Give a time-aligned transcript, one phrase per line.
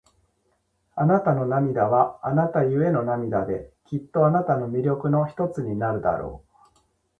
[0.95, 6.71] あなたの涙は、あなたゆえの涙で、きっとあなたの魅力の一つになるだろう。